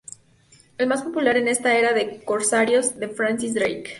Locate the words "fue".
2.93-3.07